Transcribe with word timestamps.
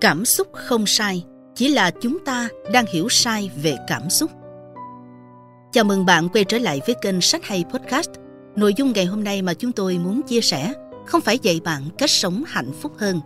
Cảm 0.00 0.24
xúc 0.24 0.48
không 0.52 0.86
sai, 0.86 1.24
chỉ 1.54 1.68
là 1.68 1.90
chúng 1.90 2.18
ta 2.24 2.48
đang 2.72 2.84
hiểu 2.86 3.08
sai 3.08 3.50
về 3.62 3.76
cảm 3.88 4.10
xúc. 4.10 4.30
Chào 5.72 5.84
mừng 5.84 6.06
bạn 6.06 6.28
quay 6.28 6.44
trở 6.44 6.58
lại 6.58 6.80
với 6.86 6.96
kênh 7.02 7.20
Sách 7.20 7.44
Hay 7.44 7.64
Podcast. 7.72 8.10
Nội 8.56 8.74
dung 8.74 8.92
ngày 8.92 9.04
hôm 9.04 9.24
nay 9.24 9.42
mà 9.42 9.54
chúng 9.54 9.72
tôi 9.72 9.98
muốn 9.98 10.22
chia 10.22 10.40
sẻ 10.40 10.72
không 11.06 11.20
phải 11.20 11.38
dạy 11.42 11.60
bạn 11.64 11.82
cách 11.98 12.10
sống 12.10 12.42
hạnh 12.46 12.72
phúc 12.80 12.92
hơn, 12.98 13.20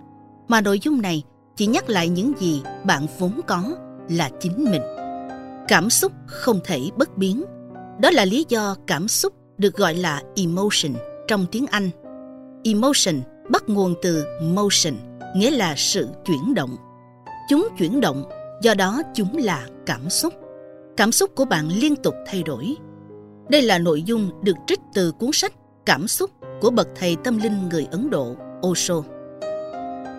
mà 0.48 0.61
nội 0.61 0.79
dung 0.79 1.02
này 1.02 1.22
chỉ 1.57 1.66
nhắc 1.66 1.89
lại 1.89 2.08
những 2.08 2.32
gì 2.39 2.62
bạn 2.84 3.06
vốn 3.18 3.41
có 3.46 3.62
là 4.09 4.30
chính 4.41 4.64
mình. 4.70 4.82
Cảm 5.68 5.91
xúc 5.91 6.12
không 6.27 6.61
thể 6.64 6.80
bất 6.96 7.18
biến. 7.18 7.45
Đó 8.00 8.11
là 8.11 8.25
lý 8.25 8.46
do 8.48 8.77
cảm 8.86 9.09
xúc 9.09 9.32
được 9.59 9.77
gọi 9.77 9.95
là 9.95 10.22
emotion 10.36 10.93
trong 11.29 11.46
tiếng 11.52 11.66
Anh. 11.66 11.91
Emotion 12.64 13.21
bắt 13.49 13.68
nguồn 13.68 13.94
từ 14.02 14.25
motion, 14.43 14.94
nghĩa 15.34 15.50
là 15.50 15.74
sự 15.76 16.08
chuyển 16.24 16.54
động. 16.54 16.76
Chúng 17.48 17.68
chuyển 17.79 18.00
động, 18.00 18.24
do 18.62 18.74
đó 18.74 19.02
chúng 19.14 19.36
là 19.36 19.66
cảm 19.86 20.10
xúc. 20.10 20.34
Cảm 20.96 21.12
xúc 21.12 21.30
của 21.34 21.44
bạn 21.44 21.68
liên 21.68 21.96
tục 21.96 22.14
thay 22.26 22.43
đổi. 22.43 22.76
Đây 23.48 23.62
là 23.62 23.79
nội 23.79 24.02
dung 24.02 24.30
được 24.43 24.57
trích 24.66 24.80
từ 24.94 25.12
cuốn 25.12 25.30
sách 25.32 25.52
Cảm 25.86 26.08
xúc 26.08 26.30
của 26.60 26.70
bậc 26.70 26.88
thầy 26.96 27.16
tâm 27.24 27.38
linh 27.38 27.68
người 27.68 27.86
Ấn 27.90 28.10
Độ 28.10 28.36
Osho. 28.66 29.02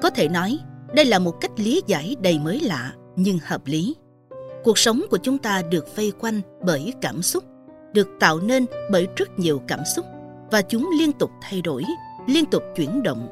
Có 0.01 0.09
thể 0.15 0.27
nói, 0.27 0.59
đây 0.93 1.05
là 1.05 1.19
một 1.19 1.41
cách 1.41 1.52
lý 1.57 1.81
giải 1.88 2.16
đầy 2.21 2.39
mới 2.39 2.59
lạ 2.59 2.93
nhưng 3.16 3.39
hợp 3.43 3.61
lý. 3.66 3.95
Cuộc 4.63 4.77
sống 4.77 5.02
của 5.11 5.17
chúng 5.17 5.38
ta 5.38 5.61
được 5.69 5.95
vây 5.95 6.11
quanh 6.19 6.41
bởi 6.66 6.93
cảm 7.02 7.21
xúc, 7.21 7.43
được 7.93 8.07
tạo 8.19 8.39
nên 8.39 8.66
bởi 8.91 9.07
rất 9.16 9.39
nhiều 9.39 9.61
cảm 9.67 9.79
xúc 9.95 10.05
và 10.52 10.61
chúng 10.61 10.89
liên 10.99 11.11
tục 11.11 11.31
thay 11.41 11.61
đổi, 11.61 11.83
liên 12.27 12.45
tục 12.45 12.63
chuyển 12.75 13.03
động. 13.03 13.27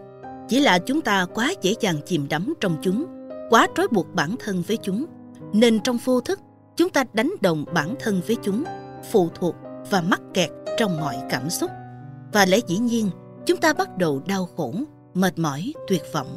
Chỉ 0.48 0.60
là 0.60 0.80
chúng 0.80 1.02
ta 1.02 1.26
quá 1.34 1.54
dễ 1.62 1.74
dàng 1.80 1.96
chìm 2.06 2.28
đắm 2.30 2.54
trong 2.60 2.78
chúng, 2.82 3.06
quá 3.50 3.68
trói 3.76 3.88
buộc 3.92 4.14
bản 4.14 4.36
thân 4.40 4.64
với 4.68 4.78
chúng, 4.78 5.06
nên 5.54 5.80
trong 5.80 5.98
vô 6.06 6.22
thức 6.22 6.40
chúng 6.76 6.90
ta 6.90 7.04
đánh 7.14 7.34
đồng 7.42 7.66
bản 7.74 7.96
thân 8.00 8.22
với 8.28 8.38
chúng, 8.44 8.64
phụ 9.12 9.30
thuộc 9.36 9.56
và 9.90 10.02
mắc 10.02 10.22
kẹt 10.34 10.50
trong 10.78 11.00
mọi 11.00 11.16
cảm 11.30 11.50
xúc. 11.50 11.72
Và 12.34 12.46
lẽ 12.46 12.58
dĩ 12.68 12.78
nhiên, 12.78 13.10
chúng 13.46 13.58
ta 13.58 13.74
bắt 13.74 13.98
đầu 13.98 14.22
đau 14.28 14.48
khổ, 14.58 14.74
mệt 15.14 15.40
mỏi, 15.40 15.74
tuyệt 15.88 16.04
vọng. 16.14 16.36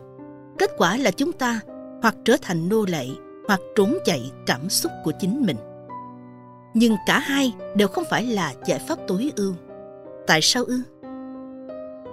Kết 0.59 0.71
quả 0.79 0.97
là 0.97 1.11
chúng 1.11 1.33
ta 1.33 1.61
hoặc 2.03 2.17
trở 2.25 2.37
thành 2.43 2.69
nô 2.69 2.84
lệ 2.89 3.07
hoặc 3.49 3.61
trốn 3.77 3.99
chạy 4.05 4.31
cảm 4.47 4.69
xúc 4.71 4.93
của 5.05 5.12
chính 5.19 5.43
mình. 5.47 5.57
Nhưng 6.75 6.97
cả 7.07 7.19
hai 7.19 7.55
đều 7.77 7.89
không 7.89 8.05
phải 8.11 8.25
là 8.25 8.55
giải 8.67 8.79
pháp 8.79 8.99
tối 9.09 9.33
ưu. 9.37 9.55
Tại 10.27 10.41
sao 10.43 10.65
ư? 10.65 10.81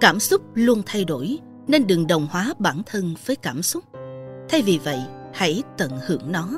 Cảm 0.00 0.20
xúc 0.20 0.42
luôn 0.54 0.82
thay 0.86 1.04
đổi 1.04 1.38
nên 1.68 1.86
đừng 1.86 2.06
đồng 2.06 2.26
hóa 2.30 2.54
bản 2.58 2.82
thân 2.86 3.14
với 3.26 3.36
cảm 3.36 3.62
xúc. 3.62 3.84
Thay 4.48 4.62
vì 4.62 4.78
vậy, 4.84 4.98
hãy 5.32 5.62
tận 5.78 5.90
hưởng 6.06 6.32
nó. 6.32 6.48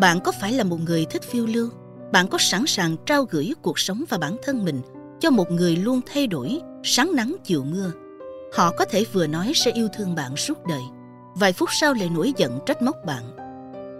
Bạn 0.00 0.20
có 0.24 0.32
phải 0.40 0.52
là 0.52 0.64
một 0.64 0.80
người 0.80 1.06
thích 1.10 1.22
phiêu 1.22 1.46
lưu? 1.46 1.68
Bạn 2.12 2.28
có 2.28 2.38
sẵn 2.38 2.66
sàng 2.66 2.96
trao 3.06 3.24
gửi 3.30 3.52
cuộc 3.62 3.78
sống 3.78 4.04
và 4.08 4.18
bản 4.18 4.36
thân 4.42 4.64
mình 4.64 4.80
cho 5.20 5.30
một 5.30 5.50
người 5.50 5.76
luôn 5.76 6.00
thay 6.12 6.26
đổi, 6.26 6.60
sáng 6.82 7.10
nắng 7.14 7.36
chiều 7.44 7.64
mưa? 7.64 7.92
Họ 8.54 8.72
có 8.78 8.84
thể 8.84 9.04
vừa 9.12 9.26
nói 9.26 9.52
sẽ 9.54 9.70
yêu 9.72 9.88
thương 9.96 10.14
bạn 10.14 10.36
suốt 10.36 10.66
đời, 10.66 10.82
vài 11.34 11.52
phút 11.52 11.68
sau 11.80 11.94
lại 11.94 12.10
nổi 12.14 12.32
giận 12.36 12.58
trách 12.66 12.82
móc 12.82 12.96
bạn. 13.04 13.22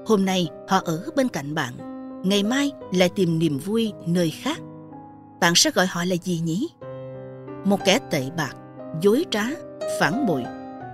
Hôm 0.06 0.24
nay 0.24 0.48
họ 0.68 0.82
ở 0.84 1.10
bên 1.16 1.28
cạnh 1.28 1.54
bạn, 1.54 1.72
ngày 2.24 2.42
mai 2.42 2.72
lại 2.92 3.08
tìm 3.08 3.38
niềm 3.38 3.58
vui 3.58 3.92
nơi 4.06 4.30
khác. 4.30 4.58
Bạn 5.40 5.52
sẽ 5.56 5.70
gọi 5.70 5.86
họ 5.86 6.04
là 6.04 6.16
gì 6.22 6.40
nhỉ? 6.44 6.68
Một 7.64 7.84
kẻ 7.84 7.98
tệ 8.10 8.30
bạc, 8.36 8.54
dối 9.00 9.24
trá, 9.30 9.44
phản 10.00 10.26
bội. 10.26 10.44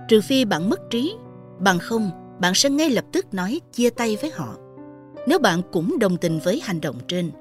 Trừ 0.07 0.21
phi 0.21 0.45
bạn 0.45 0.69
mất 0.69 0.79
trí, 0.89 1.15
bằng 1.59 1.79
không 1.79 2.09
bạn 2.39 2.53
sẽ 2.53 2.69
ngay 2.69 2.89
lập 2.89 3.05
tức 3.11 3.33
nói 3.33 3.61
chia 3.71 3.89
tay 3.89 4.17
với 4.21 4.31
họ. 4.35 4.55
Nếu 5.27 5.39
bạn 5.39 5.61
cũng 5.71 5.99
đồng 5.99 6.17
tình 6.17 6.39
với 6.43 6.61
hành 6.63 6.81
động 6.81 6.95
trên, 7.07 7.31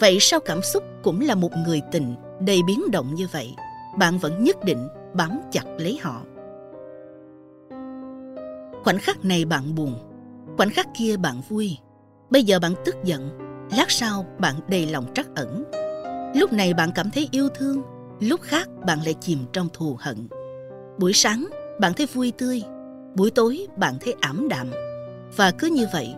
vậy 0.00 0.18
sao 0.20 0.40
cảm 0.40 0.62
xúc 0.62 0.82
cũng 1.02 1.20
là 1.20 1.34
một 1.34 1.50
người 1.66 1.80
tình 1.92 2.14
đầy 2.40 2.60
biến 2.66 2.90
động 2.90 3.14
như 3.14 3.26
vậy, 3.32 3.54
bạn 3.98 4.18
vẫn 4.18 4.44
nhất 4.44 4.64
định 4.64 4.88
bám 5.14 5.40
chặt 5.50 5.64
lấy 5.78 5.98
họ. 6.02 6.22
Khoảnh 8.84 8.98
khắc 8.98 9.24
này 9.24 9.44
bạn 9.44 9.74
buồn, 9.74 9.94
khoảnh 10.56 10.70
khắc 10.70 10.86
kia 10.98 11.16
bạn 11.16 11.40
vui. 11.48 11.76
Bây 12.30 12.44
giờ 12.44 12.58
bạn 12.58 12.74
tức 12.84 12.94
giận, 13.04 13.30
lát 13.76 13.90
sau 13.90 14.26
bạn 14.38 14.54
đầy 14.68 14.86
lòng 14.86 15.04
trắc 15.14 15.26
ẩn. 15.34 15.64
Lúc 16.34 16.52
này 16.52 16.74
bạn 16.74 16.90
cảm 16.94 17.10
thấy 17.10 17.28
yêu 17.30 17.48
thương, 17.48 17.82
lúc 18.20 18.40
khác 18.40 18.68
bạn 18.86 18.98
lại 19.04 19.14
chìm 19.20 19.38
trong 19.52 19.68
thù 19.72 19.96
hận. 20.00 20.28
Buổi 20.98 21.12
sáng 21.12 21.48
bạn 21.80 21.92
thấy 21.96 22.06
vui 22.06 22.32
tươi, 22.38 22.62
buổi 23.14 23.30
tối 23.30 23.66
bạn 23.76 23.94
thấy 24.00 24.14
ảm 24.20 24.48
đạm. 24.48 24.70
Và 25.36 25.50
cứ 25.50 25.66
như 25.66 25.86
vậy, 25.92 26.14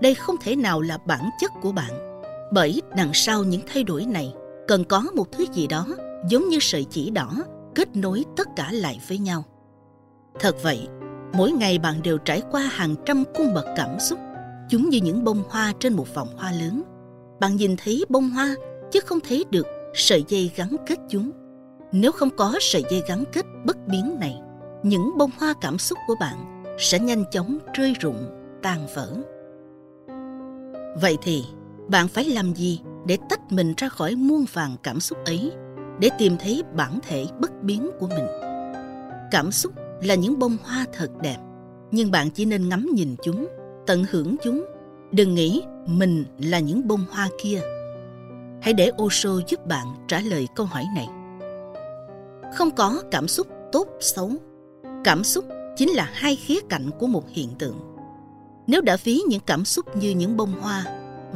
đây 0.00 0.14
không 0.14 0.36
thể 0.42 0.56
nào 0.56 0.80
là 0.80 0.98
bản 1.06 1.30
chất 1.40 1.52
của 1.62 1.72
bạn. 1.72 2.22
Bởi 2.52 2.82
đằng 2.96 3.10
sau 3.14 3.44
những 3.44 3.60
thay 3.66 3.84
đổi 3.84 4.06
này 4.06 4.34
cần 4.68 4.84
có 4.84 5.04
một 5.14 5.32
thứ 5.32 5.44
gì 5.52 5.66
đó 5.66 5.86
giống 6.28 6.48
như 6.48 6.58
sợi 6.60 6.84
chỉ 6.90 7.10
đỏ 7.10 7.30
kết 7.74 7.96
nối 7.96 8.24
tất 8.36 8.48
cả 8.56 8.68
lại 8.72 9.00
với 9.08 9.18
nhau. 9.18 9.44
Thật 10.40 10.56
vậy, 10.62 10.88
mỗi 11.32 11.52
ngày 11.52 11.78
bạn 11.78 12.02
đều 12.02 12.18
trải 12.18 12.42
qua 12.50 12.60
hàng 12.62 12.94
trăm 13.04 13.24
cung 13.36 13.54
bậc 13.54 13.64
cảm 13.76 14.00
xúc, 14.00 14.18
chúng 14.68 14.90
như 14.90 15.00
những 15.02 15.24
bông 15.24 15.42
hoa 15.48 15.72
trên 15.80 15.92
một 15.92 16.14
vòng 16.14 16.28
hoa 16.36 16.52
lớn. 16.52 16.82
Bạn 17.40 17.56
nhìn 17.56 17.76
thấy 17.84 18.04
bông 18.08 18.30
hoa 18.30 18.54
chứ 18.92 19.00
không 19.00 19.18
thấy 19.28 19.44
được 19.50 19.66
sợi 19.94 20.24
dây 20.28 20.50
gắn 20.56 20.76
kết 20.86 20.98
chúng. 21.08 21.30
Nếu 21.92 22.12
không 22.12 22.30
có 22.36 22.54
sợi 22.60 22.84
dây 22.90 23.02
gắn 23.08 23.24
kết 23.32 23.46
bất 23.64 23.76
biến 23.86 24.16
này, 24.20 24.40
những 24.82 25.18
bông 25.18 25.30
hoa 25.38 25.54
cảm 25.60 25.78
xúc 25.78 25.98
của 26.06 26.14
bạn 26.20 26.64
sẽ 26.78 26.98
nhanh 26.98 27.24
chóng 27.30 27.58
rơi 27.74 27.94
rụng, 28.00 28.30
tan 28.62 28.86
vỡ. 28.94 29.12
Vậy 31.00 31.16
thì, 31.22 31.44
bạn 31.88 32.08
phải 32.08 32.24
làm 32.24 32.54
gì 32.54 32.80
để 33.06 33.18
tách 33.30 33.52
mình 33.52 33.74
ra 33.76 33.88
khỏi 33.88 34.14
muôn 34.14 34.44
vàng 34.52 34.76
cảm 34.82 35.00
xúc 35.00 35.18
ấy, 35.24 35.52
để 36.00 36.10
tìm 36.18 36.36
thấy 36.40 36.62
bản 36.76 36.98
thể 37.08 37.26
bất 37.40 37.50
biến 37.62 37.90
của 38.00 38.06
mình? 38.06 38.26
Cảm 39.30 39.52
xúc 39.52 39.72
là 40.02 40.14
những 40.14 40.38
bông 40.38 40.56
hoa 40.64 40.86
thật 40.92 41.10
đẹp, 41.22 41.36
nhưng 41.90 42.10
bạn 42.10 42.30
chỉ 42.30 42.44
nên 42.44 42.68
ngắm 42.68 42.88
nhìn 42.94 43.16
chúng, 43.22 43.46
tận 43.86 44.04
hưởng 44.10 44.36
chúng. 44.42 44.64
Đừng 45.12 45.34
nghĩ 45.34 45.62
mình 45.86 46.24
là 46.38 46.58
những 46.58 46.88
bông 46.88 47.04
hoa 47.10 47.28
kia. 47.42 47.60
Hãy 48.62 48.72
để 48.72 48.90
Osho 49.02 49.30
giúp 49.46 49.66
bạn 49.66 49.86
trả 50.08 50.20
lời 50.20 50.48
câu 50.54 50.66
hỏi 50.66 50.84
này. 50.94 51.08
Không 52.54 52.70
có 52.70 53.02
cảm 53.10 53.28
xúc 53.28 53.46
tốt 53.72 53.86
xấu. 54.00 54.30
Cảm 55.04 55.24
xúc 55.24 55.44
chính 55.76 55.90
là 55.90 56.10
hai 56.12 56.36
khía 56.36 56.60
cạnh 56.68 56.90
của 56.98 57.06
một 57.06 57.24
hiện 57.28 57.48
tượng. 57.58 57.80
Nếu 58.66 58.80
đã 58.80 58.96
ví 59.04 59.20
những 59.28 59.40
cảm 59.46 59.64
xúc 59.64 59.96
như 59.96 60.10
những 60.10 60.36
bông 60.36 60.52
hoa, 60.60 60.84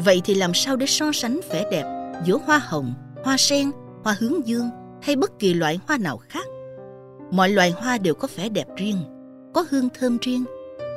vậy 0.04 0.20
thì 0.24 0.34
làm 0.34 0.54
sao 0.54 0.76
để 0.76 0.86
so 0.86 1.12
sánh 1.12 1.40
vẻ 1.50 1.64
đẹp 1.70 2.14
giữa 2.24 2.38
hoa 2.46 2.58
hồng, 2.58 2.94
hoa 3.24 3.36
sen, 3.36 3.70
hoa 4.04 4.16
hướng 4.20 4.46
dương 4.46 4.70
hay 5.02 5.16
bất 5.16 5.38
kỳ 5.38 5.54
loại 5.54 5.80
hoa 5.86 5.98
nào 5.98 6.16
khác? 6.16 6.46
Mọi 7.30 7.48
loài 7.48 7.70
hoa 7.70 7.98
đều 7.98 8.14
có 8.14 8.28
vẻ 8.36 8.48
đẹp 8.48 8.66
riêng, 8.76 8.96
có 9.54 9.64
hương 9.70 9.88
thơm 9.98 10.18
riêng, 10.20 10.44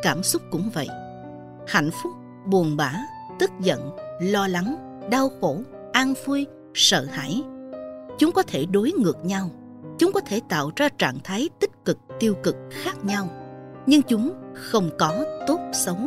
cảm 0.04 0.24
xúc 0.24 0.42
cũng 0.52 0.70
vậy. 0.74 0.88
Hạnh 1.68 1.90
phúc, 2.04 2.12
buồn 2.46 2.78
bã, 2.78 2.94
tức 3.40 3.52
giận, 3.62 3.92
lo 4.22 4.48
lắng, 4.48 5.00
đau 5.12 5.30
khổ, 5.42 5.58
an 5.94 6.14
vui, 6.26 6.48
sợ 6.74 7.06
hãi. 7.12 7.44
Chúng 8.20 8.32
có 8.32 8.44
thể 8.44 8.66
đối 8.66 8.92
ngược 8.92 9.26
nhau, 9.26 9.50
chúng 10.00 10.12
có 10.14 10.20
thể 10.20 10.40
tạo 10.50 10.72
ra 10.76 10.90
trạng 10.98 11.18
thái 11.24 11.50
tích 11.60 11.72
cực, 11.86 11.98
tiêu 12.20 12.34
cực 12.44 12.56
khác 12.72 13.06
nhau, 13.06 13.28
nhưng 13.86 14.02
chúng 14.02 14.34
không 14.54 14.90
có 14.98 15.26
tốt 15.48 15.60
xấu. 15.74 15.98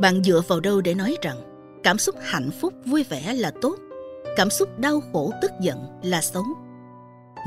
Bạn 0.00 0.22
dựa 0.24 0.40
vào 0.48 0.60
đâu 0.60 0.80
để 0.80 0.94
nói 0.94 1.16
rằng 1.22 1.36
cảm 1.82 1.98
xúc 1.98 2.14
hạnh 2.20 2.50
phúc 2.60 2.74
vui 2.86 3.04
vẻ 3.04 3.34
là 3.34 3.52
tốt, 3.60 3.76
cảm 4.36 4.50
xúc 4.50 4.78
đau 4.78 5.00
khổ 5.12 5.32
tức 5.42 5.50
giận 5.60 5.78
là 6.02 6.20
xấu? 6.20 6.44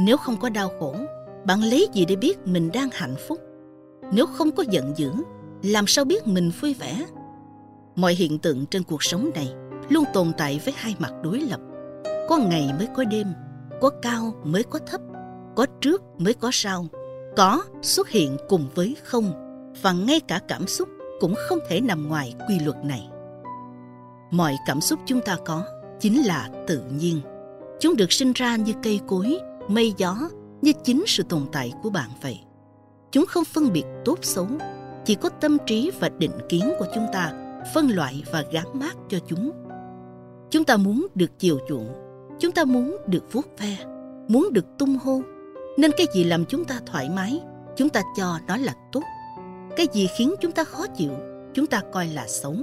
Nếu 0.06 0.18
không 0.18 0.38
có 0.38 0.50
đau 0.50 0.70
khổ, 0.80 0.96
bạn 1.46 1.64
lấy 1.64 1.88
gì 1.94 2.06
để 2.06 2.16
biết 2.16 2.48
mình 2.48 2.70
đang 2.74 2.90
hạnh 2.94 3.16
phúc? 3.28 3.40
Nếu 4.12 4.26
không 4.26 4.52
có 4.52 4.64
giận 4.70 4.94
dữ, 4.96 5.12
làm 5.64 5.88
sao 5.88 6.06
biết 6.06 6.28
mình 6.28 6.52
vui 6.62 6.74
vẻ? 6.74 7.06
Mọi 7.96 8.14
hiện 8.14 8.40
tượng 8.40 8.66
trên 8.66 8.84
cuộc 8.84 9.04
sống 9.04 9.30
này 9.36 9.54
luôn 9.90 10.04
tồn 10.14 10.32
tại 10.38 10.62
với 10.66 10.74
hai 10.78 10.96
mặt 11.00 11.14
đối 11.24 11.40
lập. 11.40 11.60
Có 12.30 12.38
ngày 12.38 12.74
mới 12.78 12.88
có 12.96 13.04
đêm, 13.04 13.28
có 13.82 13.90
cao 14.02 14.34
mới 14.44 14.64
có 14.64 14.80
thấp, 14.88 15.02
có 15.56 15.66
trước 15.82 16.04
mới 16.18 16.34
có 16.34 16.50
sau. 16.54 16.86
Có 17.38 17.64
xuất 17.82 18.10
hiện 18.10 18.38
cùng 18.50 18.70
với 18.76 18.96
không, 19.04 19.32
và 19.82 19.92
ngay 19.92 20.20
cả 20.20 20.40
cảm 20.48 20.68
xúc 20.68 20.90
cũng 21.20 21.36
không 21.48 21.60
thể 21.70 21.82
nằm 21.82 22.08
ngoài 22.08 22.36
quy 22.50 22.60
luật 22.60 22.86
này. 22.86 23.10
Mọi 24.32 24.56
cảm 24.68 24.82
xúc 24.82 25.00
chúng 25.06 25.22
ta 25.22 25.38
có 25.46 25.64
chính 26.00 26.26
là 26.26 26.50
tự 26.68 26.84
nhiên. 27.00 27.22
Chúng 27.80 27.96
được 27.96 28.12
sinh 28.12 28.34
ra 28.36 28.56
như 28.56 28.74
cây 28.84 29.00
cối, 29.08 29.40
mây 29.68 29.94
gió, 29.98 30.18
như 30.62 30.72
chính 30.84 31.04
sự 31.08 31.24
tồn 31.24 31.42
tại 31.52 31.74
của 31.84 31.90
bạn 31.90 32.10
vậy. 32.22 32.40
Chúng 33.12 33.26
không 33.26 33.46
phân 33.46 33.74
biệt 33.74 33.86
tốt 34.06 34.20
xấu, 34.22 34.48
chỉ 35.06 35.16
có 35.16 35.30
tâm 35.30 35.58
trí 35.66 35.92
và 36.00 36.10
định 36.10 36.38
kiến 36.50 36.74
của 36.80 36.86
chúng 36.96 37.06
ta 37.14 37.34
phân 37.74 37.88
loại 37.90 38.24
và 38.32 38.44
gắn 38.52 38.66
mát 38.74 38.96
cho 39.10 39.20
chúng. 39.28 39.52
Chúng 40.52 40.64
ta 40.64 40.78
muốn 40.78 41.08
được 41.16 41.40
chiều 41.40 41.60
chuộng, 41.70 42.05
chúng 42.40 42.52
ta 42.52 42.66
muốn 42.66 42.98
được 43.08 43.34
vuốt 43.34 43.60
ve, 43.60 43.78
muốn 44.28 44.54
được 44.54 44.66
tung 44.78 44.98
hô, 45.04 45.22
nên 45.78 45.92
cái 45.98 46.08
gì 46.14 46.24
làm 46.24 46.46
chúng 46.46 46.66
ta 46.66 46.80
thoải 46.86 47.10
mái, 47.10 47.42
chúng 47.76 47.90
ta 47.90 48.02
cho 48.18 48.40
nó 48.48 48.58
là 48.58 48.74
tốt. 48.92 49.04
Cái 49.78 49.88
gì 49.94 50.08
khiến 50.18 50.36
chúng 50.42 50.52
ta 50.52 50.64
khó 50.64 50.88
chịu, 50.88 51.12
chúng 51.54 51.68
ta 51.68 51.82
coi 51.92 52.08
là 52.08 52.28
xấu. 52.28 52.56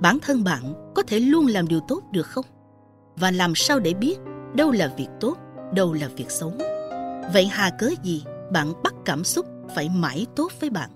Bản 0.00 0.18
thân 0.22 0.44
bạn 0.44 0.92
có 0.94 1.02
thể 1.02 1.20
luôn 1.20 1.46
làm 1.46 1.68
điều 1.68 1.80
tốt 1.88 2.02
được 2.12 2.26
không? 2.26 2.44
Và 3.16 3.30
làm 3.30 3.54
sao 3.54 3.78
để 3.78 3.94
biết 3.94 4.16
đâu 4.54 4.70
là 4.70 4.94
việc 4.96 5.08
tốt, 5.20 5.36
đâu 5.74 5.92
là 5.92 6.08
việc 6.16 6.30
xấu? 6.30 6.52
Vậy 7.32 7.46
hà 7.46 7.70
cớ 7.78 7.90
gì 8.02 8.24
bạn 8.52 8.72
bắt 8.82 8.94
cảm 9.04 9.24
xúc 9.24 9.46
phải 9.74 9.90
mãi 9.96 10.26
tốt 10.36 10.52
với 10.60 10.70
bạn? 10.70 10.90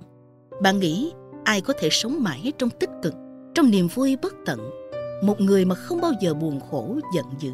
Bạn 0.63 0.79
nghĩ 0.79 1.13
ai 1.45 1.61
có 1.61 1.75
thể 1.79 1.89
sống 1.91 2.23
mãi 2.23 2.53
trong 2.59 2.71
tích 2.71 2.91
cực, 3.03 3.15
trong 3.55 3.71
niềm 3.71 3.89
vui 3.95 4.17
bất 4.23 4.35
tận, 4.47 4.71
một 5.23 5.41
người 5.41 5.65
mà 5.65 5.75
không 5.75 6.01
bao 6.01 6.13
giờ 6.21 6.35
buồn 6.35 6.61
khổ, 6.71 6.99
giận 7.15 7.27
dữ? 7.39 7.53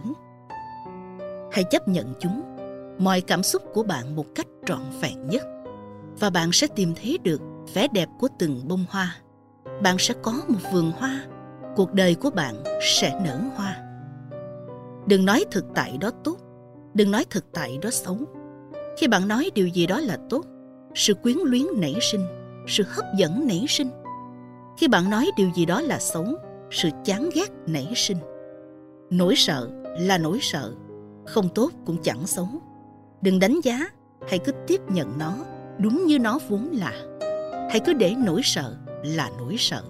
Hãy 1.52 1.64
chấp 1.64 1.88
nhận 1.88 2.14
chúng, 2.20 2.42
mọi 2.98 3.20
cảm 3.20 3.42
xúc 3.42 3.62
của 3.74 3.82
bạn 3.82 4.16
một 4.16 4.26
cách 4.34 4.46
trọn 4.66 4.80
vẹn 5.00 5.28
nhất 5.28 5.42
và 6.20 6.30
bạn 6.30 6.52
sẽ 6.52 6.66
tìm 6.66 6.94
thấy 7.02 7.18
được 7.22 7.40
vẻ 7.74 7.88
đẹp 7.92 8.08
của 8.20 8.28
từng 8.38 8.68
bông 8.68 8.84
hoa. 8.90 9.16
Bạn 9.82 9.96
sẽ 9.98 10.14
có 10.22 10.32
một 10.48 10.58
vườn 10.72 10.92
hoa, 10.98 11.26
cuộc 11.76 11.92
đời 11.94 12.14
của 12.14 12.30
bạn 12.30 12.54
sẽ 12.80 13.20
nở 13.24 13.40
hoa. 13.56 13.76
Đừng 15.06 15.24
nói 15.24 15.44
thực 15.50 15.64
tại 15.74 15.98
đó 16.00 16.10
tốt, 16.24 16.36
đừng 16.94 17.10
nói 17.10 17.24
thực 17.30 17.44
tại 17.52 17.78
đó 17.82 17.90
xấu. 17.90 18.16
Khi 18.98 19.08
bạn 19.08 19.28
nói 19.28 19.50
điều 19.54 19.66
gì 19.66 19.86
đó 19.86 20.00
là 20.00 20.16
tốt, 20.30 20.44
sự 20.94 21.14
quyến 21.14 21.36
luyến 21.44 21.62
nảy 21.76 21.94
sinh, 22.00 22.26
sự 22.66 22.84
hấp 22.86 23.04
dẫn 23.16 23.46
nảy 23.46 23.64
sinh. 23.68 23.90
Khi 24.78 24.88
bạn 24.88 25.10
nói 25.10 25.30
điều 25.36 25.50
gì 25.54 25.66
đó 25.66 25.80
là 25.80 25.98
xấu, 25.98 26.26
sự 26.70 26.88
chán 27.04 27.30
ghét 27.34 27.50
nảy 27.66 27.92
sinh. 27.96 28.18
Nỗi 29.10 29.34
sợ 29.36 29.68
là 29.98 30.18
nỗi 30.18 30.38
sợ, 30.42 30.72
không 31.26 31.48
tốt 31.54 31.70
cũng 31.86 31.96
chẳng 32.02 32.26
xấu. 32.26 32.48
Đừng 33.22 33.38
đánh 33.38 33.60
giá, 33.62 33.78
hãy 34.28 34.38
cứ 34.38 34.52
tiếp 34.66 34.80
nhận 34.88 35.18
nó 35.18 35.34
đúng 35.78 36.06
như 36.06 36.18
nó 36.18 36.38
vốn 36.48 36.68
là. 36.72 36.92
Hãy 37.70 37.80
cứ 37.80 37.92
để 37.92 38.14
nỗi 38.24 38.40
sợ 38.44 38.76
là 39.04 39.30
nỗi 39.38 39.56
sợ. 39.58 39.82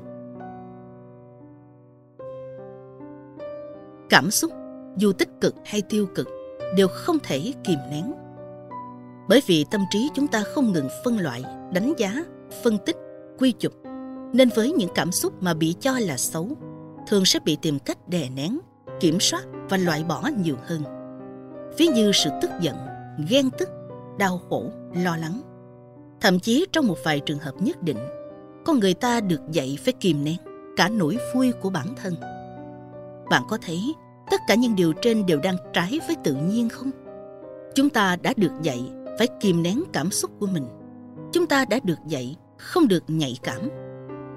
Cảm 4.10 4.30
xúc, 4.30 4.52
dù 4.96 5.12
tích 5.12 5.28
cực 5.40 5.54
hay 5.64 5.82
tiêu 5.82 6.06
cực, 6.14 6.28
đều 6.76 6.88
không 6.88 7.18
thể 7.22 7.52
kìm 7.64 7.78
nén. 7.90 8.12
Bởi 9.28 9.42
vì 9.46 9.64
tâm 9.70 9.80
trí 9.90 10.10
chúng 10.14 10.26
ta 10.26 10.42
không 10.54 10.72
ngừng 10.72 10.88
phân 11.04 11.18
loại, 11.18 11.42
đánh 11.72 11.92
giá, 11.98 12.24
phân 12.62 12.78
tích, 12.86 12.96
quy 13.38 13.52
chụp, 13.52 13.72
nên 14.32 14.48
với 14.54 14.72
những 14.72 14.90
cảm 14.94 15.12
xúc 15.12 15.42
mà 15.42 15.54
bị 15.54 15.74
cho 15.80 15.98
là 15.98 16.16
xấu, 16.16 16.48
thường 17.08 17.24
sẽ 17.24 17.40
bị 17.44 17.56
tìm 17.62 17.78
cách 17.78 18.08
đè 18.08 18.28
nén, 18.28 18.58
kiểm 19.00 19.20
soát 19.20 19.44
và 19.68 19.76
loại 19.76 20.04
bỏ 20.04 20.28
nhiều 20.44 20.56
hơn. 20.64 20.82
Ví 21.78 21.86
như 21.86 22.12
sự 22.14 22.30
tức 22.42 22.50
giận, 22.60 22.76
ghen 23.28 23.50
tức, 23.58 23.68
đau 24.18 24.40
khổ, 24.48 24.64
lo 24.94 25.16
lắng. 25.16 25.40
Thậm 26.20 26.40
chí 26.40 26.66
trong 26.72 26.86
một 26.86 26.96
vài 27.04 27.20
trường 27.20 27.38
hợp 27.38 27.52
nhất 27.58 27.82
định, 27.82 27.98
con 28.64 28.78
người 28.78 28.94
ta 28.94 29.20
được 29.20 29.40
dạy 29.50 29.78
phải 29.84 29.92
kìm 29.92 30.24
nén 30.24 30.36
cả 30.76 30.88
nỗi 30.88 31.18
vui 31.34 31.52
của 31.52 31.70
bản 31.70 31.86
thân. 32.02 32.14
Bạn 33.30 33.42
có 33.48 33.58
thấy 33.62 33.94
tất 34.30 34.40
cả 34.48 34.54
những 34.54 34.76
điều 34.76 34.92
trên 35.02 35.26
đều 35.26 35.38
đang 35.42 35.56
trái 35.72 36.00
với 36.06 36.16
tự 36.24 36.34
nhiên 36.34 36.68
không? 36.68 36.90
Chúng 37.74 37.90
ta 37.90 38.16
đã 38.16 38.32
được 38.36 38.52
dạy 38.62 38.80
phải 39.18 39.28
kìm 39.40 39.62
nén 39.62 39.82
cảm 39.92 40.10
xúc 40.10 40.30
của 40.40 40.46
mình. 40.46 40.66
Chúng 41.32 41.46
ta 41.46 41.64
đã 41.64 41.80
được 41.84 41.98
dạy 42.06 42.36
không 42.58 42.88
được 42.88 43.04
nhạy 43.08 43.36
cảm. 43.42 43.60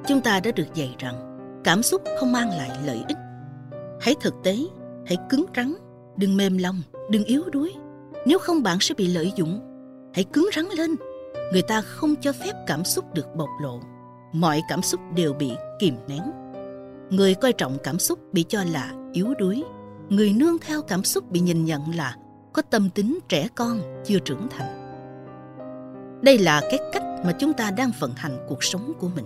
Chúng 0.08 0.22
ta 0.22 0.40
đã 0.40 0.52
được 0.52 0.74
dạy 0.74 0.96
rằng 1.00 1.31
cảm 1.64 1.84
xúc 1.84 2.02
không 2.20 2.32
mang 2.32 2.50
lại 2.50 2.70
lợi 2.86 3.04
ích. 3.08 3.18
Hãy 4.02 4.16
thực 4.22 4.34
tế, 4.44 4.58
hãy 5.06 5.18
cứng 5.30 5.46
rắn, 5.56 5.74
đừng 6.18 6.38
mềm 6.38 6.58
lòng, 6.58 6.82
đừng 7.10 7.24
yếu 7.24 7.44
đuối. 7.52 7.74
Nếu 8.26 8.40
không 8.40 8.64
bạn 8.64 8.78
sẽ 8.82 8.96
bị 8.96 9.08
lợi 9.08 9.32
dụng. 9.36 9.60
Hãy 10.14 10.24
cứng 10.24 10.50
rắn 10.56 10.66
lên. 10.78 10.96
Người 11.54 11.62
ta 11.62 11.82
không 11.82 12.16
cho 12.22 12.34
phép 12.34 12.54
cảm 12.68 12.86
xúc 12.86 13.06
được 13.14 13.36
bộc 13.36 13.50
lộ. 13.62 13.80
Mọi 14.34 14.62
cảm 14.70 14.82
xúc 14.82 15.02
đều 15.16 15.34
bị 15.34 15.52
kìm 15.80 15.96
nén. 16.08 16.22
Người 17.10 17.36
coi 17.36 17.54
trọng 17.54 17.78
cảm 17.84 18.00
xúc 18.00 18.20
bị 18.32 18.46
cho 18.48 18.64
là 18.64 18.94
yếu 19.14 19.34
đuối. 19.40 19.64
Người 20.10 20.34
nương 20.34 20.58
theo 20.60 20.82
cảm 20.82 21.04
xúc 21.04 21.32
bị 21.32 21.40
nhìn 21.40 21.66
nhận 21.66 21.96
là 21.96 22.16
có 22.54 22.62
tâm 22.62 22.90
tính 22.90 23.20
trẻ 23.30 23.48
con 23.56 23.82
chưa 24.06 24.20
trưởng 24.20 24.48
thành. 24.50 24.82
Đây 26.22 26.38
là 26.38 26.62
cái 26.62 26.80
cách 26.94 27.04
mà 27.26 27.32
chúng 27.40 27.54
ta 27.54 27.72
đang 27.72 27.92
vận 28.00 28.12
hành 28.16 28.38
cuộc 28.50 28.64
sống 28.64 28.94
của 29.00 29.10
mình. 29.16 29.26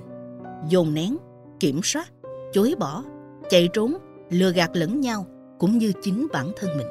Dồn 0.70 0.94
nén, 0.94 1.18
kiểm 1.60 1.80
soát, 1.84 2.12
chối 2.56 2.75
bỏ, 2.80 3.04
chạy 3.50 3.69
trốn, 3.74 3.94
lừa 4.30 4.52
gạt 4.52 4.72
lẫn 4.74 5.00
nhau 5.00 5.25
cũng 5.60 5.78
như 5.78 5.92
chính 6.02 6.28
bản 6.34 6.52
thân 6.57 6.69
mình. 6.78 6.88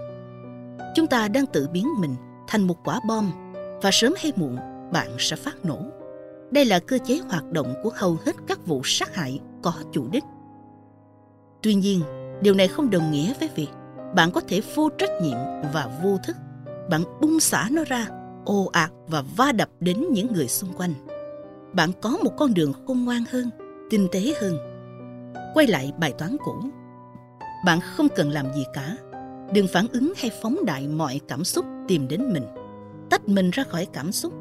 Chúng 0.94 1.06
ta 1.06 1.28
đang 1.28 1.46
tự 1.46 1.68
biến 1.72 1.88
mình 2.00 2.14
thành 2.48 2.66
một 2.66 2.76
quả 2.84 3.00
bom 3.08 3.30
và 3.82 3.90
sớm 3.92 4.14
hay 4.18 4.32
muộn 4.36 4.56
bạn 4.92 5.08
sẽ 5.18 5.36
phát 5.36 5.64
nổ. 5.64 5.78
Đây 6.50 6.64
là 6.64 6.78
cơ 6.78 6.98
chế 7.04 7.18
hoạt 7.28 7.52
động 7.52 7.74
của 7.82 7.90
hầu 7.94 8.18
hết 8.24 8.32
các 8.46 8.66
vụ 8.66 8.80
sát 8.84 9.14
hại 9.14 9.40
có 9.62 9.74
chủ 9.92 10.08
đích. 10.12 10.24
Tuy 11.62 11.74
nhiên, 11.74 12.00
điều 12.42 12.54
này 12.54 12.68
không 12.68 12.90
đồng 12.90 13.10
nghĩa 13.10 13.32
với 13.40 13.48
việc 13.54 13.68
bạn 14.14 14.30
có 14.30 14.40
thể 14.48 14.60
vô 14.74 14.88
trách 14.98 15.22
nhiệm 15.22 15.38
và 15.72 16.00
vô 16.02 16.18
thức. 16.26 16.36
Bạn 16.90 17.02
bung 17.20 17.40
xả 17.40 17.68
nó 17.70 17.84
ra, 17.84 18.06
ồ 18.44 18.70
ạt 18.72 18.90
và 19.08 19.22
va 19.36 19.52
đập 19.52 19.68
đến 19.80 20.06
những 20.10 20.32
người 20.32 20.48
xung 20.48 20.72
quanh. 20.72 20.94
Bạn 21.72 21.90
có 22.02 22.10
một 22.24 22.32
con 22.36 22.54
đường 22.54 22.72
khôn 22.86 23.04
ngoan 23.04 23.24
hơn, 23.30 23.50
tinh 23.90 24.08
tế 24.12 24.34
hơn. 24.40 24.73
Quay 25.54 25.66
lại 25.66 25.92
bài 25.98 26.14
toán 26.18 26.36
cũ. 26.44 26.54
Bạn 27.64 27.80
không 27.80 28.08
cần 28.16 28.30
làm 28.30 28.52
gì 28.52 28.64
cả. 28.72 28.96
Đừng 29.52 29.66
phản 29.72 29.86
ứng 29.92 30.12
hay 30.16 30.30
phóng 30.42 30.56
đại 30.66 30.88
mọi 30.88 31.20
cảm 31.28 31.44
xúc 31.44 31.64
tìm 31.88 32.08
đến 32.08 32.32
mình. 32.32 32.46
Tách 33.10 33.28
mình 33.28 33.50
ra 33.50 33.64
khỏi 33.64 33.86
cảm 33.92 34.12
xúc, 34.12 34.32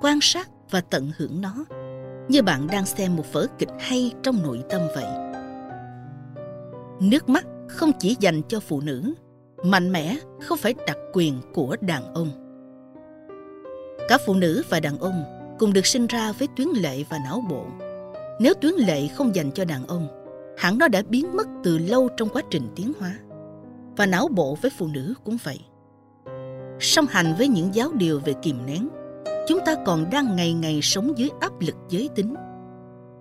quan 0.00 0.18
sát 0.22 0.48
và 0.70 0.80
tận 0.80 1.10
hưởng 1.16 1.40
nó 1.40 1.64
như 2.28 2.42
bạn 2.42 2.66
đang 2.66 2.86
xem 2.86 3.16
một 3.16 3.32
vở 3.32 3.46
kịch 3.58 3.68
hay 3.78 4.12
trong 4.22 4.42
nội 4.42 4.62
tâm 4.70 4.80
vậy. 4.94 5.04
Nước 7.00 7.28
mắt 7.28 7.46
không 7.68 7.92
chỉ 7.98 8.16
dành 8.20 8.42
cho 8.48 8.60
phụ 8.60 8.80
nữ, 8.80 9.14
mạnh 9.64 9.92
mẽ 9.92 10.16
không 10.40 10.58
phải 10.58 10.74
đặc 10.86 10.96
quyền 11.12 11.40
của 11.54 11.76
đàn 11.80 12.14
ông. 12.14 12.28
Cả 14.08 14.18
phụ 14.26 14.34
nữ 14.34 14.62
và 14.68 14.80
đàn 14.80 14.98
ông 14.98 15.24
cùng 15.58 15.72
được 15.72 15.86
sinh 15.86 16.06
ra 16.06 16.32
với 16.32 16.48
tuyến 16.56 16.68
lệ 16.68 17.04
và 17.08 17.18
não 17.24 17.44
bộ. 17.50 17.66
Nếu 18.40 18.54
tuyến 18.54 18.74
lệ 18.74 19.08
không 19.08 19.34
dành 19.34 19.50
cho 19.50 19.64
đàn 19.64 19.86
ông, 19.86 20.17
hẳn 20.58 20.78
nó 20.78 20.88
đã 20.88 21.02
biến 21.08 21.36
mất 21.36 21.46
từ 21.62 21.78
lâu 21.78 22.08
trong 22.16 22.28
quá 22.28 22.42
trình 22.50 22.68
tiến 22.76 22.92
hóa. 23.00 23.18
Và 23.96 24.06
não 24.06 24.28
bộ 24.28 24.58
với 24.62 24.70
phụ 24.78 24.86
nữ 24.86 25.14
cũng 25.24 25.36
vậy. 25.44 25.60
Song 26.80 27.06
hành 27.08 27.34
với 27.38 27.48
những 27.48 27.74
giáo 27.74 27.92
điều 27.94 28.20
về 28.20 28.32
kìm 28.42 28.66
nén, 28.66 28.88
chúng 29.48 29.58
ta 29.66 29.74
còn 29.86 30.10
đang 30.10 30.36
ngày 30.36 30.52
ngày 30.52 30.80
sống 30.82 31.12
dưới 31.16 31.30
áp 31.40 31.60
lực 31.60 31.74
giới 31.88 32.08
tính. 32.14 32.34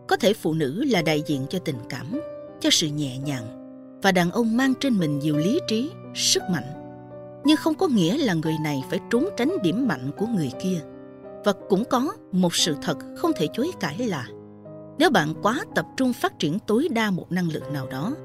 Có 0.08 0.16
thể 0.16 0.34
phụ 0.34 0.54
nữ 0.54 0.84
là 0.84 1.02
đại 1.02 1.24
diện 1.26 1.46
cho 1.50 1.60
tình 1.60 1.80
cảm, 1.90 2.22
cho 2.60 2.70
sự 2.70 2.88
nhẹ 2.88 3.18
nhàng, 3.18 3.44
và 4.04 4.12
đàn 4.12 4.32
ông 4.32 4.58
mang 4.58 4.74
trên 4.80 4.98
mình 4.98 5.20
nhiều 5.20 5.38
lý 5.38 5.60
trí, 5.68 5.92
sức 6.16 6.44
mạnh. 6.52 6.64
Nhưng 7.46 7.58
không 7.58 7.76
có 7.76 7.88
nghĩa 7.88 8.18
là 8.18 8.34
người 8.34 8.56
này 8.64 8.84
phải 8.90 9.00
trốn 9.10 9.26
tránh 9.38 9.52
điểm 9.64 9.88
mạnh 9.88 10.12
của 10.18 10.26
người 10.26 10.52
kia. 10.64 10.80
Và 11.46 11.54
cũng 11.70 11.84
có 11.86 12.14
một 12.32 12.56
sự 12.56 12.76
thật 12.82 12.98
không 13.16 13.32
thể 13.36 13.48
chối 13.54 13.72
cãi 13.80 13.98
là 13.98 14.28
nếu 15.00 15.10
bạn 15.10 15.34
quá 15.42 15.64
tập 15.76 15.86
trung 15.98 16.14
phát 16.14 16.40
triển 16.40 16.60
tối 16.60 16.88
đa 16.92 17.12
một 17.12 17.32
năng 17.32 17.52
lượng 17.52 17.74
nào 17.74 17.88
đó, 17.88 18.16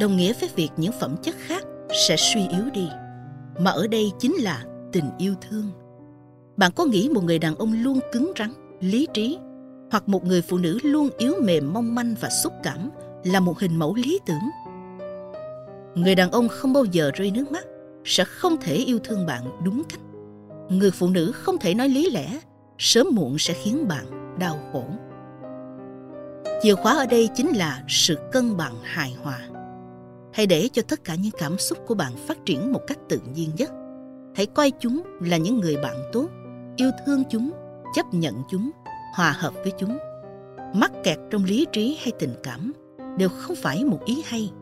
đồng 0.00 0.16
nghĩa 0.16 0.32
với 0.40 0.50
việc 0.56 0.70
những 0.76 0.92
phẩm 1.00 1.16
chất 1.22 1.34
khác 1.38 1.64
sẽ 2.08 2.16
suy 2.16 2.48
yếu 2.48 2.70
đi. 2.72 2.88
Mà 3.58 3.70
ở 3.70 3.86
đây 3.86 4.10
chính 4.18 4.34
là 4.34 4.64
tình 4.92 5.10
yêu 5.18 5.34
thương. 5.40 5.70
Bạn 6.56 6.72
có 6.76 6.84
nghĩ 6.84 7.08
một 7.08 7.24
người 7.24 7.38
đàn 7.38 7.54
ông 7.54 7.82
luôn 7.82 8.00
cứng 8.12 8.32
rắn, 8.38 8.52
lý 8.80 9.06
trí 9.14 9.38
hoặc 9.90 10.08
một 10.08 10.24
người 10.24 10.42
phụ 10.42 10.58
nữ 10.58 10.78
luôn 10.82 11.08
yếu 11.18 11.34
mềm 11.42 11.72
mong 11.72 11.94
manh 11.94 12.14
và 12.20 12.28
xúc 12.30 12.52
cảm 12.62 12.90
là 13.24 13.40
một 13.40 13.58
hình 13.58 13.76
mẫu 13.76 13.94
lý 13.94 14.20
tưởng 14.26 14.50
người 15.94 16.14
đàn 16.14 16.30
ông 16.30 16.48
không 16.48 16.72
bao 16.72 16.84
giờ 16.84 17.10
rơi 17.14 17.30
nước 17.30 17.52
mắt 17.52 17.66
sẽ 18.04 18.24
không 18.24 18.56
thể 18.60 18.74
yêu 18.74 18.98
thương 19.04 19.26
bạn 19.26 19.42
đúng 19.64 19.82
cách 19.88 20.00
người 20.68 20.90
phụ 20.90 21.08
nữ 21.08 21.32
không 21.32 21.58
thể 21.58 21.74
nói 21.74 21.88
lý 21.88 22.10
lẽ 22.10 22.40
sớm 22.78 23.06
muộn 23.12 23.38
sẽ 23.38 23.54
khiến 23.54 23.88
bạn 23.88 24.36
đau 24.38 24.58
khổ 24.72 24.84
chìa 26.62 26.74
khóa 26.74 26.92
ở 26.92 27.06
đây 27.06 27.28
chính 27.34 27.56
là 27.56 27.82
sự 27.88 28.18
cân 28.32 28.56
bằng 28.56 28.74
hài 28.82 29.16
hòa. 29.22 29.38
Hãy 30.32 30.46
để 30.46 30.68
cho 30.72 30.82
tất 30.88 31.04
cả 31.04 31.14
những 31.14 31.32
cảm 31.38 31.58
xúc 31.58 31.78
của 31.86 31.94
bạn 31.94 32.12
phát 32.28 32.38
triển 32.46 32.72
một 32.72 32.80
cách 32.86 32.98
tự 33.08 33.20
nhiên 33.34 33.50
nhất. 33.56 33.70
Hãy 34.34 34.46
coi 34.46 34.70
chúng 34.70 35.02
là 35.20 35.36
những 35.36 35.60
người 35.60 35.76
bạn 35.76 35.96
tốt, 36.12 36.28
yêu 36.76 36.90
thương 37.06 37.22
chúng, 37.30 37.50
chấp 37.94 38.14
nhận 38.14 38.42
chúng, 38.50 38.70
hòa 39.14 39.32
hợp 39.38 39.54
với 39.54 39.72
chúng. 39.78 39.98
Mắc 40.74 40.92
kẹt 41.04 41.18
trong 41.30 41.44
lý 41.44 41.66
trí 41.72 41.98
hay 42.02 42.12
tình 42.18 42.34
cảm 42.42 42.72
đều 43.18 43.28
không 43.28 43.56
phải 43.56 43.84
một 43.84 44.04
ý 44.04 44.22
hay. 44.26 44.52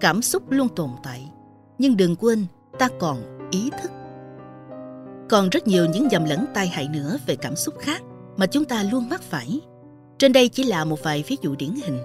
Cảm 0.00 0.22
xúc 0.22 0.50
luôn 0.50 0.68
tồn 0.68 0.90
tại, 1.02 1.30
nhưng 1.78 1.96
đừng 1.96 2.16
quên 2.16 2.46
ta 2.78 2.88
còn 2.98 3.48
ý 3.50 3.70
thức. 3.82 3.90
Còn 5.28 5.48
rất 5.48 5.66
nhiều 5.66 5.86
những 5.86 6.08
dầm 6.10 6.24
lẫn 6.24 6.44
tai 6.54 6.68
hại 6.68 6.88
nữa 6.88 7.16
về 7.26 7.36
cảm 7.36 7.56
xúc 7.56 7.74
khác 7.78 8.02
mà 8.36 8.46
chúng 8.46 8.64
ta 8.64 8.82
luôn 8.82 9.08
mắc 9.08 9.22
phải 9.22 9.60
trên 10.18 10.32
đây 10.32 10.48
chỉ 10.48 10.62
là 10.62 10.84
một 10.84 11.02
vài 11.02 11.24
ví 11.28 11.36
dụ 11.42 11.54
điển 11.54 11.74
hình 11.84 11.98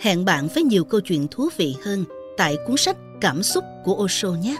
hẹn 0.00 0.24
bạn 0.24 0.48
với 0.54 0.62
nhiều 0.62 0.84
câu 0.84 1.00
chuyện 1.00 1.28
thú 1.30 1.48
vị 1.56 1.76
hơn 1.84 2.04
tại 2.36 2.56
cuốn 2.66 2.76
sách 2.76 2.96
cảm 3.20 3.42
xúc 3.42 3.64
của 3.84 3.94
osho 4.04 4.28
nhé 4.28 4.56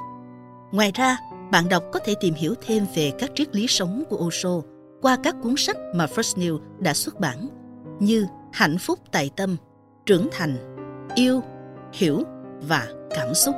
ngoài 0.72 0.92
ra 0.94 1.18
bạn 1.52 1.68
đọc 1.68 1.84
có 1.92 2.00
thể 2.04 2.14
tìm 2.20 2.34
hiểu 2.34 2.54
thêm 2.66 2.86
về 2.94 3.12
các 3.18 3.30
triết 3.34 3.56
lý 3.56 3.66
sống 3.66 4.02
của 4.08 4.16
osho 4.16 4.60
qua 5.02 5.16
các 5.22 5.36
cuốn 5.42 5.54
sách 5.56 5.76
mà 5.94 6.06
First 6.06 6.38
New 6.38 6.58
đã 6.78 6.94
xuất 6.94 7.20
bản 7.20 7.48
như 8.00 8.26
Hạnh 8.52 8.78
phúc 8.78 8.98
tại 9.12 9.30
tâm, 9.36 9.56
Trưởng 10.06 10.28
thành, 10.32 10.56
Yêu, 11.14 11.42
Hiểu 11.92 12.22
và 12.68 12.88
Cảm 13.10 13.34
xúc. 13.34 13.54